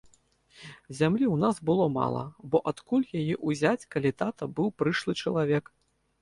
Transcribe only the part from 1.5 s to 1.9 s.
было